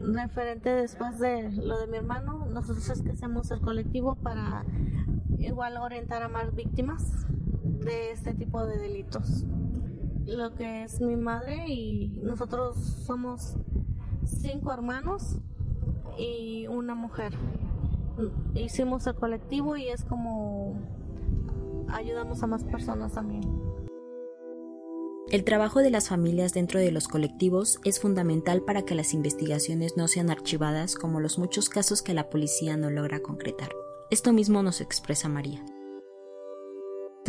referente 0.01 0.71
después 0.71 1.19
de 1.19 1.51
lo 1.53 1.79
de 1.79 1.87
mi 1.87 1.99
hermano, 1.99 2.47
nosotros 2.47 2.89
es 2.89 3.03
que 3.03 3.11
hacemos 3.11 3.51
el 3.51 3.61
colectivo 3.61 4.15
para 4.15 4.65
igual 5.39 5.77
orientar 5.77 6.23
a 6.23 6.29
más 6.29 6.55
víctimas 6.55 7.27
de 7.63 8.13
este 8.13 8.33
tipo 8.33 8.65
de 8.65 8.79
delitos 8.79 9.45
lo 10.27 10.55
que 10.55 10.85
es 10.85 11.01
mi 11.01 11.17
madre 11.17 11.67
y 11.69 12.21
nosotros 12.23 12.77
somos 12.77 13.57
cinco 14.25 14.73
hermanos 14.73 15.37
y 16.19 16.67
una 16.69 16.95
mujer. 16.95 17.33
Hicimos 18.55 19.07
el 19.07 19.15
colectivo 19.17 19.77
y 19.77 19.89
es 19.89 20.05
como 20.05 20.77
ayudamos 21.89 22.43
a 22.43 22.47
más 22.47 22.65
personas 22.65 23.13
también. 23.13 23.43
El 25.31 25.43
trabajo 25.43 25.81
de 25.81 25.91
las 25.91 26.09
familias 26.09 26.53
dentro 26.53 26.79
de 26.79 26.93
los 26.93 27.09
colectivos 27.09 27.81
es 27.85 27.99
fundamental 27.99 28.63
para 28.63 28.83
que 28.83 28.95
las 28.95 29.15
investigaciones 29.15 29.97
no 29.97 30.07
sean 30.07 30.31
archivadas 30.31 30.95
como 30.95 31.19
los 31.19 31.39
muchos 31.39 31.69
casos 31.69 32.03
que 32.03 32.15
la 32.15 32.29
policía 32.29 32.77
no 32.77 32.91
logra 32.91 33.21
concretar. 33.21 33.71
Esto 34.11 34.33
mismo 34.33 34.63
nos 34.63 34.81
expresa 34.81 35.29
María. 35.29 35.65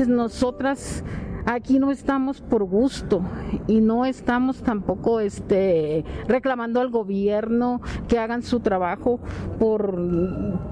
Nosotras 0.06 1.04
Aquí 1.46 1.78
no 1.78 1.92
estamos 1.92 2.42
por 2.42 2.64
gusto 2.64 3.22
y 3.68 3.80
no 3.80 4.06
estamos 4.06 4.64
tampoco 4.64 5.20
este, 5.20 6.04
reclamando 6.28 6.82
al 6.82 6.90
gobierno 6.90 7.82
que 8.08 8.18
hagan 8.18 8.42
su 8.42 8.62
trabajo 8.62 9.20
por, 9.60 9.96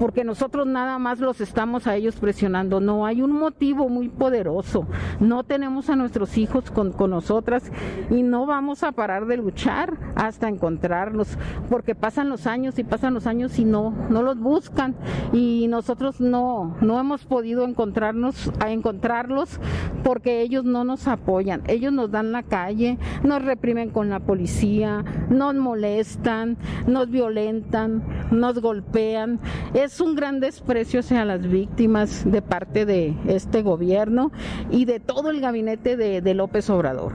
porque 0.00 0.24
nosotros 0.24 0.66
nada 0.66 0.98
más 0.98 1.20
los 1.20 1.40
estamos 1.40 1.86
a 1.86 1.94
ellos 1.94 2.16
presionando. 2.16 2.80
No, 2.80 3.06
hay 3.06 3.22
un 3.22 3.30
motivo 3.30 3.88
muy 3.88 4.08
poderoso. 4.08 4.86
No 5.20 5.44
tenemos 5.44 5.90
a 5.90 5.96
nuestros 5.96 6.36
hijos 6.38 6.70
con, 6.72 6.90
con 6.92 7.10
nosotras 7.10 7.70
y 8.10 8.22
no 8.22 8.44
vamos 8.44 8.82
a 8.82 8.90
parar 8.90 9.26
de 9.26 9.36
luchar 9.36 9.96
hasta 10.16 10.48
encontrarlos, 10.48 11.38
porque 11.70 11.94
pasan 11.94 12.28
los 12.28 12.48
años 12.48 12.78
y 12.80 12.84
pasan 12.84 13.14
los 13.14 13.28
años 13.28 13.58
y 13.60 13.64
no, 13.64 13.94
no 14.10 14.22
los 14.22 14.40
buscan 14.40 14.96
y 15.32 15.66
nosotros 15.68 16.20
no, 16.20 16.76
no 16.80 16.98
hemos 16.98 17.24
podido 17.24 17.64
encontrarnos, 17.64 18.50
a 18.58 18.72
encontrarlos 18.72 19.60
porque 20.04 20.42
ellos 20.42 20.64
no 20.64 20.84
nos 20.84 21.08
apoyan. 21.08 21.62
Ellos 21.66 21.92
nos 21.92 22.10
dan 22.10 22.30
la 22.30 22.42
calle, 22.42 22.98
nos 23.24 23.42
reprimen 23.42 23.90
con 23.90 24.10
la 24.10 24.20
policía, 24.20 25.04
nos 25.30 25.54
molestan, 25.54 26.56
nos 26.86 27.10
violentan, 27.10 28.04
nos 28.30 28.60
golpean. 28.60 29.40
Es 29.72 30.00
un 30.00 30.14
gran 30.14 30.38
desprecio 30.40 31.00
hacia 31.00 31.24
las 31.24 31.48
víctimas 31.48 32.30
de 32.30 32.42
parte 32.42 32.86
de 32.86 33.16
este 33.26 33.62
gobierno 33.62 34.30
y 34.70 34.84
de 34.84 35.00
todo 35.00 35.30
el 35.30 35.40
gabinete 35.40 35.96
de, 35.96 36.20
de 36.20 36.34
López 36.34 36.68
Obrador. 36.70 37.14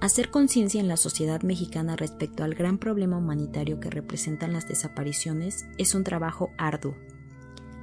Hacer 0.00 0.30
conciencia 0.30 0.80
en 0.80 0.86
la 0.86 0.96
sociedad 0.96 1.42
mexicana 1.42 1.96
respecto 1.96 2.44
al 2.44 2.54
gran 2.54 2.78
problema 2.78 3.16
humanitario 3.16 3.80
que 3.80 3.90
representan 3.90 4.52
las 4.52 4.68
desapariciones 4.68 5.66
es 5.76 5.96
un 5.96 6.04
trabajo 6.04 6.50
arduo. 6.56 6.94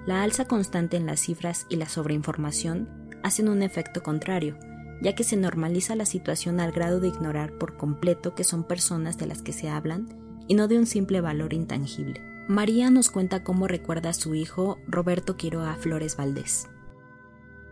La 0.06 0.22
alza 0.22 0.46
constante 0.46 0.98
en 0.98 1.08
las 1.08 1.20
cifras 1.20 1.66
y 1.70 1.78
la 1.78 1.90
sobreinformación 1.90 2.88
hacen 3.24 3.50
un 3.50 3.64
efecto 3.64 4.04
contrario, 4.04 4.58
ya 5.02 5.16
que 5.16 5.24
se 5.24 5.36
normaliza 5.36 5.96
la 5.96 6.06
situación 6.06 6.60
al 6.60 6.72
grado 6.72 7.00
de 7.00 7.08
ignorar 7.08 7.58
por 7.58 7.76
completo 7.76 8.36
que 8.36 8.44
son 8.44 8.64
personas 8.64 9.18
de 9.18 9.26
las 9.26 9.42
que 9.42 9.54
se 9.54 9.70
hablan 9.70 10.08
y 10.48 10.54
no 10.54 10.68
de 10.68 10.78
un 10.78 10.86
simple 10.86 11.22
valor 11.22 11.54
intangible. 11.54 12.22
María 12.48 12.92
nos 12.92 13.10
cuenta 13.10 13.44
cómo 13.44 13.68
recuerda 13.68 14.10
a 14.10 14.14
su 14.14 14.36
hijo 14.36 14.78
Roberto 14.88 15.38
Quiroga 15.38 15.76
Flores 15.76 16.16
Valdés. 16.16 16.68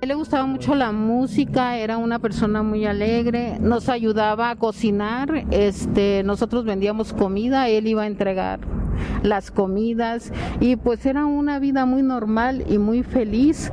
Él 0.03 0.09
le 0.09 0.15
gustaba 0.15 0.45
mucho 0.45 0.75
la 0.75 0.91
música, 0.91 1.77
era 1.77 1.97
una 1.97 2.19
persona 2.19 2.61
muy 2.61 2.85
alegre, 2.85 3.57
nos 3.61 3.87
ayudaba 3.87 4.49
a 4.49 4.57
cocinar, 4.57 5.45
este, 5.49 6.23
nosotros 6.23 6.65
vendíamos 6.65 7.13
comida, 7.13 7.69
él 7.69 7.87
iba 7.87 8.01
a 8.01 8.07
entregar 8.07 8.59
las 9.23 9.49
comidas 9.49 10.33
y 10.59 10.75
pues 10.75 11.05
era 11.05 11.25
una 11.25 11.57
vida 11.59 11.85
muy 11.85 12.01
normal 12.01 12.65
y 12.67 12.79
muy 12.79 13.03
feliz 13.03 13.71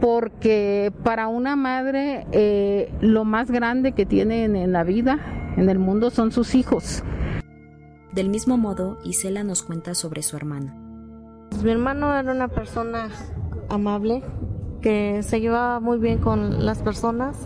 porque 0.00 0.92
para 1.02 1.26
una 1.26 1.56
madre 1.56 2.28
eh, 2.30 2.94
lo 3.00 3.24
más 3.24 3.50
grande 3.50 3.90
que 3.90 4.06
tiene 4.06 4.44
en 4.44 4.70
la 4.70 4.84
vida, 4.84 5.18
en 5.56 5.68
el 5.68 5.80
mundo, 5.80 6.10
son 6.10 6.30
sus 6.30 6.54
hijos. 6.54 7.02
Del 8.12 8.28
mismo 8.28 8.56
modo, 8.56 8.98
Isela 9.04 9.42
nos 9.42 9.64
cuenta 9.64 9.96
sobre 9.96 10.22
su 10.22 10.36
hermano. 10.36 10.76
Mi 11.64 11.72
hermano 11.72 12.16
era 12.16 12.30
una 12.30 12.46
persona 12.46 13.08
amable, 13.68 14.22
que 14.82 15.22
se 15.22 15.40
llevaba 15.40 15.80
muy 15.80 15.98
bien 15.98 16.18
con 16.18 16.66
las 16.66 16.78
personas. 16.78 17.36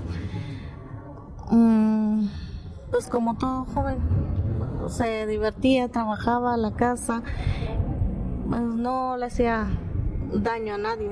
Mm, 1.51 2.27
pues 2.91 3.07
como 3.07 3.37
todo 3.37 3.67
joven, 3.67 3.99
se 4.89 5.27
divertía, 5.27 5.89
trabajaba 5.89 6.55
en 6.55 6.63
la 6.63 6.73
casa, 6.73 7.23
pues 8.49 8.63
no 8.63 9.17
le 9.17 9.27
hacía 9.27 9.69
daño 10.33 10.75
a 10.75 10.79
nadie. 10.79 11.11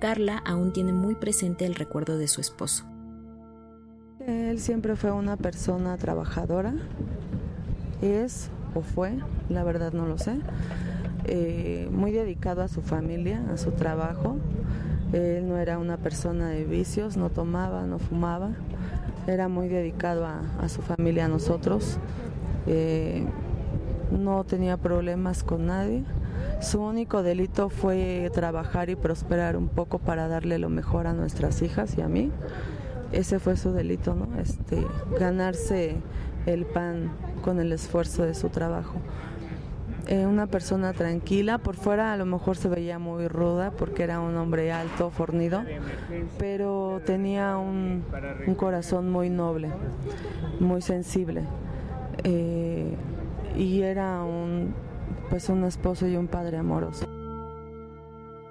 Carla 0.00 0.42
aún 0.46 0.72
tiene 0.72 0.92
muy 0.92 1.14
presente 1.14 1.66
el 1.66 1.74
recuerdo 1.74 2.16
de 2.16 2.28
su 2.28 2.40
esposo. 2.40 2.86
Él 4.26 4.58
siempre 4.60 4.96
fue 4.96 5.12
una 5.12 5.36
persona 5.36 5.96
trabajadora, 5.96 6.74
es 8.00 8.50
o 8.74 8.82
fue, 8.82 9.18
la 9.48 9.64
verdad 9.64 9.92
no 9.92 10.06
lo 10.06 10.18
sé, 10.18 10.38
eh, 11.24 11.88
muy 11.90 12.12
dedicado 12.12 12.62
a 12.62 12.68
su 12.68 12.82
familia, 12.82 13.42
a 13.52 13.56
su 13.56 13.72
trabajo. 13.72 14.36
Él 15.12 15.48
no 15.48 15.58
era 15.58 15.78
una 15.78 15.96
persona 15.96 16.50
de 16.50 16.64
vicios, 16.64 17.16
no 17.16 17.30
tomaba, 17.30 17.84
no 17.86 17.98
fumaba, 17.98 18.50
era 19.26 19.48
muy 19.48 19.68
dedicado 19.68 20.26
a, 20.26 20.68
su 20.68 20.82
familia, 20.82 21.24
a 21.24 21.28
nosotros. 21.28 21.98
Eh, 22.66 23.26
no 24.10 24.44
tenía 24.44 24.76
problemas 24.76 25.42
con 25.42 25.66
nadie 25.66 26.04
Su 26.60 26.82
único 26.82 27.22
delito 27.22 27.70
fue 27.70 28.30
trabajar 28.34 28.90
y 28.90 28.96
prosperar 28.96 29.56
un 29.56 29.68
poco 29.68 29.98
para 29.98 30.28
darle 30.28 30.58
lo 30.58 30.68
mejor 30.68 31.06
a 31.06 31.12
nuestras 31.12 31.62
hijas 31.62 31.96
y 31.96 32.02
a 32.02 32.08
mí. 32.08 32.30
Ese 33.12 33.38
fue 33.38 33.56
su 33.56 33.72
delito, 33.72 34.14
¿no? 34.14 34.38
Este, 34.38 34.86
ganarse 35.18 35.96
el 36.46 36.64
pan 36.66 37.10
con 37.42 37.60
el 37.60 37.72
esfuerzo 37.72 38.24
de 38.24 38.34
su 38.34 38.48
trabajo. 38.48 38.94
Eh, 40.06 40.26
una 40.26 40.46
persona 40.46 40.92
tranquila, 40.92 41.58
por 41.58 41.76
fuera 41.76 42.12
a 42.12 42.16
lo 42.16 42.26
mejor 42.26 42.56
se 42.56 42.68
veía 42.68 42.98
muy 42.98 43.28
ruda 43.28 43.70
porque 43.70 44.02
era 44.02 44.20
un 44.20 44.36
hombre 44.36 44.72
alto, 44.72 45.10
fornido, 45.10 45.62
pero 46.38 47.00
tenía 47.04 47.56
un, 47.56 48.04
corazón 48.56 49.10
muy 49.10 49.30
noble, 49.30 49.68
muy 50.58 50.82
sensible. 50.82 51.42
Eh, 52.24 52.94
y 53.56 53.82
era 53.82 54.22
un, 54.22 54.74
pues 55.28 55.48
un 55.48 55.64
esposo 55.64 56.06
y 56.06 56.16
un 56.16 56.26
padre 56.26 56.56
amoroso. 56.58 57.06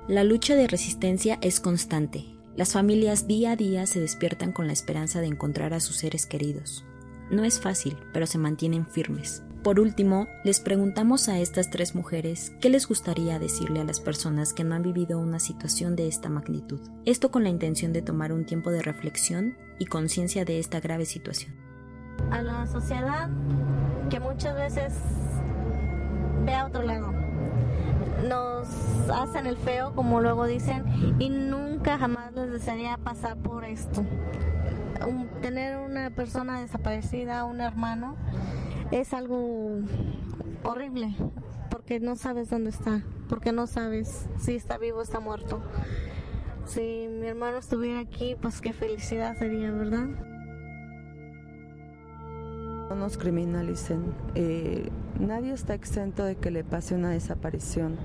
La 0.08 0.24
lucha 0.24 0.56
de 0.56 0.68
resistencia 0.68 1.38
es 1.42 1.60
constante. 1.60 2.26
Las 2.56 2.74
familias 2.74 3.28
día 3.28 3.52
a 3.52 3.56
día 3.56 3.86
se 3.86 4.00
despiertan 4.00 4.52
con 4.52 4.68
la 4.68 4.74
esperanza 4.74 5.22
de 5.22 5.28
encontrar 5.28 5.74
a 5.74 5.80
sus 5.80 5.98
seres 5.98 6.26
queridos. 6.26 6.84
No 7.30 7.44
es 7.44 7.60
fácil, 7.60 7.96
pero 8.12 8.26
se 8.26 8.40
mantienen 8.40 8.88
firmes. 8.88 9.44
Por 9.64 9.82
último, 9.82 10.28
les 10.46 10.62
preguntamos 10.62 11.28
a 11.28 11.38
estas 11.38 11.70
tres 11.70 11.94
mujeres 11.94 12.54
qué 12.62 12.70
les 12.70 12.88
gustaría 12.88 13.40
decirle 13.40 13.82
a 13.82 13.84
las 13.84 14.00
personas 14.00 14.54
que 14.54 14.64
no 14.64 14.74
han 14.74 14.84
vivido 14.84 15.20
una 15.20 15.40
situación 15.40 15.98
de 15.98 16.08
esta 16.08 16.30
magnitud. 16.30 16.80
Esto 17.04 17.30
con 17.30 17.44
la 17.44 17.50
intención 17.50 17.92
de 17.92 18.02
tomar 18.02 18.32
un 18.32 18.46
tiempo 18.46 18.72
de 18.72 18.82
reflexión 18.82 19.58
y 19.78 19.88
conciencia 19.88 20.46
de 20.46 20.60
esta 20.60 20.80
grave 20.80 21.04
situación. 21.06 21.54
A 22.32 22.42
la 22.42 22.68
sociedad 22.68 23.30
que 24.10 24.22
muchas 24.22 24.56
veces 24.56 24.94
ve 26.46 26.56
a 26.56 26.66
otro 26.66 26.84
lado. 26.84 27.12
Nos 28.30 28.70
hacen 29.10 29.46
el 29.46 29.58
feo, 29.58 29.94
como 29.94 30.22
luego 30.22 30.46
dicen, 30.46 30.86
y 31.20 31.30
nunca 31.30 31.98
jamás 31.98 32.34
les 32.34 32.50
desearía 32.50 32.98
pasar 32.98 33.36
por 33.36 33.66
esto. 33.66 34.06
tener 35.42 35.78
una 35.78 36.12
persona 36.12 36.62
desaparecida, 36.62 37.46
un 37.46 37.62
hermano, 37.62 38.16
es 38.92 39.14
algo 39.14 39.80
horrible, 40.64 41.16
porque 41.70 42.00
no 42.00 42.16
sabes 42.16 42.50
dónde 42.50 42.72
está, 42.72 43.04
porque 43.28 43.52
no 43.52 43.68
sabes 43.68 44.28
si 44.38 44.56
está 44.56 44.78
vivo 44.78 45.00
o 45.00 45.02
está 45.02 45.20
muerto. 45.20 45.62
Si 46.66 47.08
mi 47.10 47.28
hermano 47.28 47.58
estuviera 47.58 48.00
aquí, 48.00 48.36
pues 48.40 48.62
qué 48.62 48.74
felicidad 48.74 49.38
sería, 49.38 49.72
¿verdad? 49.72 50.08
No 52.90 52.96
nos 52.96 53.18
criminalicen. 53.18 54.14
Eh, 54.36 54.90
nadie 55.20 55.54
está 55.54 55.74
exento 55.74 56.24
de 56.26 56.36
que 56.36 56.52
le 56.52 56.64
pase 56.64 56.96
una 56.96 57.12
desaparición. 57.12 57.98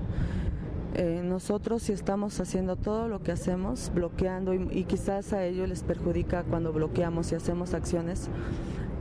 Eh, 0.93 1.21
nosotros 1.23 1.83
si 1.83 1.91
estamos 1.91 2.39
haciendo 2.39 2.75
todo 2.75 3.09
lo 3.09 3.21
que 3.21 3.31
hacemos, 3.31 3.91
bloqueando 3.93 4.53
y, 4.53 4.67
y, 4.71 4.85
quizás 4.85 5.33
a 5.33 5.43
ellos 5.43 5.67
les 5.67 5.83
perjudica 5.83 6.43
cuando 6.43 6.71
bloqueamos 6.71 7.31
y 7.33 7.35
hacemos 7.35 7.73
acciones, 7.73 8.29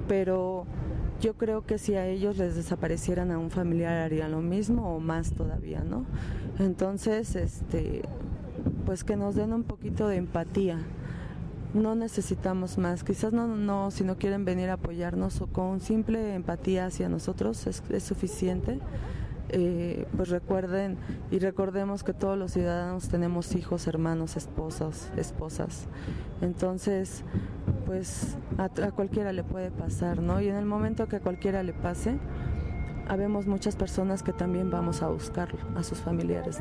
pero 0.09 0.67
yo 1.25 1.33
creo 1.33 1.65
que 1.65 1.79
si 1.79 1.95
a 1.95 2.07
ellos 2.07 2.37
les 2.37 2.55
desaparecieran 2.55 3.31
a 3.31 3.39
un 3.39 3.51
familiar 3.51 3.97
harían 3.97 4.33
lo 4.33 4.43
mismo 4.43 4.95
o 4.95 5.01
más 5.01 5.33
todavía, 5.33 5.83
¿no? 5.83 6.05
Entonces, 6.59 7.35
este, 7.35 8.03
pues 8.85 9.05
que 9.05 9.17
nos 9.17 9.35
den 9.35 9.55
un 9.55 9.63
poquito 9.63 10.07
de 10.07 10.17
empatía 10.17 10.85
no 11.73 11.95
necesitamos 11.95 12.77
más. 12.77 13.05
Quizás 13.05 13.33
no, 13.33 13.49
no, 13.49 13.91
si 13.91 14.05
no 14.05 14.19
quieren 14.19 14.45
venir 14.45 14.69
a 14.69 14.75
apoyarnos 14.75 15.41
o 15.41 15.47
con 15.47 15.81
simple 15.81 16.35
empatía 16.35 16.87
hacia 16.87 17.09
nosotros 17.09 17.67
es, 17.67 17.83
suficiente. 18.03 18.79
Eh, 19.57 20.09
pues 20.17 20.31
recuerden 20.31 20.99
y 21.31 21.39
recordemos 21.39 22.03
que 22.03 22.13
todos 22.13 22.37
los 22.37 22.51
ciudadanos 22.51 23.09
tenemos 23.09 23.55
hijos, 23.55 23.87
hermanos, 23.87 24.37
esposos, 24.37 25.11
esposas. 25.17 25.87
Entonces, 26.41 27.23
pues 27.87 28.37
a, 28.59 28.69
cualquiera 28.91 29.33
le 29.33 29.45
puede 29.45 29.71
pasar, 29.71 30.21
¿no? 30.21 30.41
Y 30.41 30.49
en 30.49 30.57
el 30.57 30.65
momento 30.65 31.07
que 31.07 31.17
a 31.17 31.21
cualquiera 31.21 31.63
le 31.63 31.73
pase, 31.73 32.19
habemos 33.07 33.47
muchas 33.47 33.77
personas 33.77 34.25
que 34.25 34.33
también 34.33 34.73
vamos 34.73 35.03
a 35.03 35.09
buscarlo, 35.09 35.61
a 35.77 35.85
sus 35.85 35.99
familiares. 35.99 36.59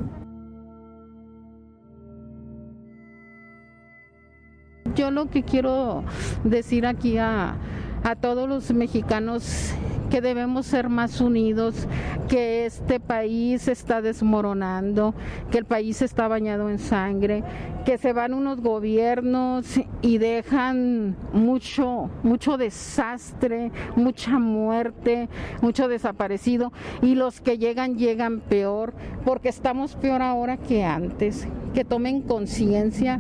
Yo 4.93 5.09
lo 5.09 5.31
que 5.31 5.41
quiero 5.41 6.03
decir 6.43 6.85
aquí 6.85 7.17
a, 7.17 7.55
a 8.03 8.15
todos 8.15 8.47
los 8.47 8.71
mexicanos 8.71 9.73
que 10.13 10.21
debemos 10.21 10.67
ser 10.67 10.89
más 10.89 11.21
unidos, 11.21 11.87
que 12.29 12.67
este 12.67 12.99
país 12.99 13.67
está 13.67 13.99
desmoronando, 13.99 15.15
que 15.49 15.57
el 15.57 15.65
país 15.65 16.03
está 16.03 16.27
bañado 16.27 16.69
en 16.69 16.77
sangre, 16.77 17.43
que 17.83 17.97
se 17.97 18.13
van 18.13 18.35
unos 18.35 18.61
gobiernos 18.61 19.65
y 20.03 20.19
dejan 20.19 21.15
mucho, 21.33 22.11
mucho 22.21 22.57
desastre, 22.57 23.71
mucha 23.95 24.37
muerte, 24.37 25.29
mucho 25.63 25.87
desaparecido 25.87 26.71
y 27.01 27.15
los 27.15 27.41
que 27.41 27.57
llegan 27.57 27.97
llegan 27.97 28.41
peor, 28.41 28.93
porque 29.25 29.49
estamos 29.49 29.95
peor 29.95 30.21
ahora 30.21 30.57
que 30.57 30.83
antes, 30.83 31.47
que 31.73 31.85
tomen 31.85 32.21
conciencia 32.21 33.19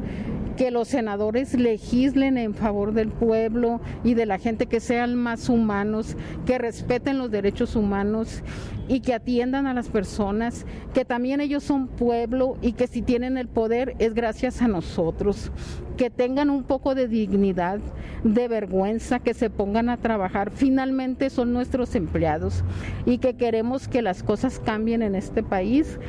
que 0.57 0.71
los 0.71 0.87
senadores 0.87 1.53
legislen 1.53 2.37
en 2.37 2.53
favor 2.53 2.93
del 2.93 3.09
pueblo 3.09 3.81
y 4.03 4.13
de 4.13 4.25
la 4.25 4.37
gente 4.37 4.67
que 4.67 4.79
sean 4.79 5.15
más 5.15 5.49
humanos, 5.49 6.15
que 6.45 6.57
respeten 6.57 7.17
los 7.17 7.31
derechos 7.31 7.75
humanos 7.75 8.43
y 8.87 8.99
que 8.99 9.13
atiendan 9.13 9.65
a 9.65 9.73
las 9.73 9.89
personas, 9.89 10.65
que 10.93 11.05
también 11.05 11.41
ellos 11.41 11.63
son 11.63 11.87
pueblo 11.87 12.57
y 12.61 12.73
que 12.73 12.87
si 12.87 13.01
tienen 13.01 13.37
el 13.37 13.47
poder 13.47 13.95
es 13.99 14.13
gracias 14.13 14.61
a 14.61 14.67
nosotros, 14.67 15.51
que 15.97 16.09
tengan 16.09 16.49
un 16.49 16.63
poco 16.63 16.95
de 16.95 17.07
dignidad, 17.07 17.79
de 18.23 18.47
vergüenza, 18.47 19.19
que 19.19 19.33
se 19.33 19.49
pongan 19.49 19.89
a 19.89 19.97
trabajar. 19.97 20.51
Finalmente 20.51 21.29
son 21.29 21.53
nuestros 21.53 21.95
empleados 21.95 22.63
y 23.05 23.17
que 23.17 23.35
queremos 23.35 23.87
que 23.87 24.01
las 24.01 24.23
cosas 24.23 24.59
cambien 24.59 25.01
en 25.01 25.15
este 25.15 25.43
país 25.43 25.99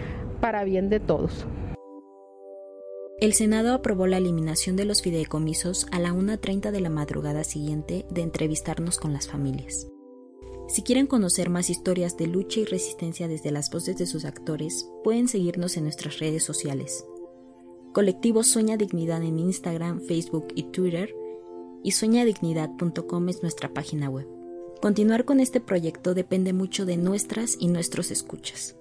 para 0.41 0.65
bien 0.65 0.91
de 0.91 1.01
todos. 1.01 1.47
El 3.25 3.33
Senado 3.33 3.73
aprobó 3.73 4.07
la 4.07 4.19
eliminación 4.19 4.77
de 4.77 4.85
los 4.85 5.01
fideicomisos 5.01 5.87
a 5.91 5.99
la 5.99 6.13
1.30 6.13 6.71
de 6.71 6.81
la 6.83 6.91
madrugada 6.91 7.43
siguiente 7.43 8.05
de 8.11 8.21
entrevistarnos 8.21 8.99
con 8.99 9.15
las 9.15 9.29
familias. 9.29 9.87
Si 10.69 10.83
quieren 10.83 11.07
conocer 11.07 11.49
más 11.49 11.71
historias 11.71 12.19
de 12.19 12.27
lucha 12.27 12.61
y 12.61 12.67
resistencia 12.67 13.27
desde 13.27 13.51
las 13.51 13.71
voces 13.71 13.97
de 13.97 14.05
sus 14.05 14.27
actores, 14.27 14.91
pueden 15.03 15.27
seguirnos 15.27 15.79
en 15.79 15.85
nuestras 15.85 16.19
redes 16.19 16.45
sociales. 16.45 17.07
Colectivo 17.95 18.43
Sueña 18.43 18.77
Dignidad 18.77 19.23
en 19.23 19.39
Instagram, 19.39 20.03
Facebook 20.03 20.49
y 20.55 20.65
Twitter 20.65 21.17
y 21.83 21.93
sueñadignidad.com 21.93 23.29
es 23.31 23.41
nuestra 23.41 23.73
página 23.73 24.11
web. 24.11 24.29
Continuar 24.83 25.25
con 25.25 25.41
este 25.41 25.61
proyecto 25.61 26.13
depende 26.13 26.53
mucho 26.53 26.85
de 26.85 26.99
nuestras 26.99 27.57
y 27.59 27.69
nuestros 27.69 28.11
escuchas. 28.11 28.77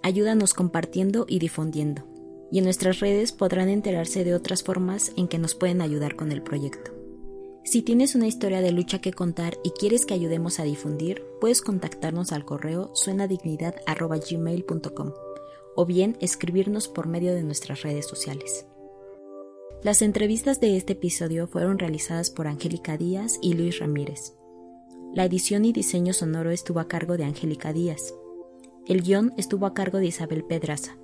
Ayúdanos 0.00 0.54
compartiendo 0.54 1.26
y 1.28 1.38
difundiendo 1.38 2.13
y 2.54 2.58
en 2.58 2.64
nuestras 2.64 3.00
redes 3.00 3.32
podrán 3.32 3.68
enterarse 3.68 4.22
de 4.22 4.32
otras 4.32 4.62
formas 4.62 5.10
en 5.16 5.26
que 5.26 5.40
nos 5.40 5.56
pueden 5.56 5.82
ayudar 5.82 6.14
con 6.14 6.30
el 6.30 6.40
proyecto. 6.40 6.92
Si 7.64 7.82
tienes 7.82 8.14
una 8.14 8.28
historia 8.28 8.60
de 8.60 8.70
lucha 8.70 9.00
que 9.00 9.12
contar 9.12 9.58
y 9.64 9.70
quieres 9.70 10.06
que 10.06 10.14
ayudemos 10.14 10.60
a 10.60 10.62
difundir, 10.62 11.24
puedes 11.40 11.62
contactarnos 11.62 12.30
al 12.30 12.44
correo 12.44 12.92
suenadignidad.gmail.com 12.94 15.12
o 15.74 15.84
bien 15.84 16.16
escribirnos 16.20 16.86
por 16.86 17.08
medio 17.08 17.34
de 17.34 17.42
nuestras 17.42 17.82
redes 17.82 18.06
sociales. 18.06 18.66
Las 19.82 20.00
entrevistas 20.00 20.60
de 20.60 20.76
este 20.76 20.92
episodio 20.92 21.48
fueron 21.48 21.80
realizadas 21.80 22.30
por 22.30 22.46
Angélica 22.46 22.96
Díaz 22.96 23.36
y 23.42 23.54
Luis 23.54 23.80
Ramírez. 23.80 24.34
La 25.12 25.24
edición 25.24 25.64
y 25.64 25.72
diseño 25.72 26.12
sonoro 26.12 26.52
estuvo 26.52 26.78
a 26.78 26.86
cargo 26.86 27.16
de 27.16 27.24
Angélica 27.24 27.72
Díaz. 27.72 28.14
El 28.86 29.02
guion 29.02 29.32
estuvo 29.38 29.66
a 29.66 29.74
cargo 29.74 29.98
de 29.98 30.06
Isabel 30.06 30.44
Pedraza. 30.44 30.96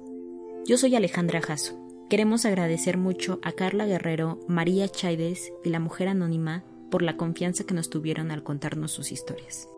Yo 0.66 0.77
soy 0.77 0.94
Alejandra 0.94 1.40
Jasso. 1.40 1.75
Queremos 2.11 2.44
agradecer 2.44 2.99
mucho 2.99 3.40
a 3.42 3.53
Carla 3.53 3.87
Guerrero, 3.87 4.40
María 4.46 4.88
Chaides 4.88 5.53
y 5.64 5.70
la 5.70 5.81
Mujer 5.81 6.09
Anónima 6.09 6.64
por 6.90 7.03
la 7.03 7.16
confianza 7.16 7.64
que 7.64 7.75
nos 7.75 7.88
tuvieron 7.88 8.31
al 8.31 8.42
contarnos 8.42 8.92
sus 8.92 9.11
historias. 9.11 9.68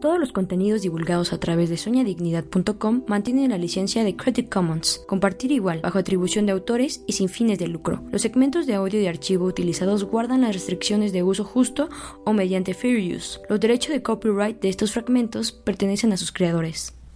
Todos 0.00 0.20
los 0.20 0.30
contenidos 0.30 0.82
divulgados 0.82 1.32
a 1.32 1.40
través 1.40 1.70
de 1.70 1.78
soñadignidad.com 1.78 3.04
mantienen 3.08 3.50
la 3.50 3.58
licencia 3.58 4.04
de 4.04 4.14
Creative 4.14 4.50
Commons, 4.50 5.02
compartir 5.08 5.50
igual, 5.50 5.80
bajo 5.80 5.98
atribución 5.98 6.44
de 6.44 6.52
autores 6.52 7.02
y 7.06 7.14
sin 7.14 7.30
fines 7.30 7.58
de 7.58 7.66
lucro. 7.66 8.04
Los 8.12 8.22
segmentos 8.22 8.66
de 8.66 8.74
audio 8.74 9.00
y 9.00 9.06
archivo 9.06 9.46
utilizados 9.46 10.04
guardan 10.04 10.42
las 10.42 10.52
restricciones 10.52 11.12
de 11.12 11.22
uso 11.22 11.44
justo 11.44 11.88
o 12.24 12.34
mediante 12.34 12.74
fair 12.74 13.16
use. 13.16 13.40
Los 13.48 13.58
derechos 13.58 13.94
de 13.94 14.02
copyright 14.02 14.60
de 14.60 14.68
estos 14.68 14.92
fragmentos 14.92 15.50
pertenecen 15.50 16.12
a 16.12 16.18
sus 16.18 16.30
creadores. 16.30 16.95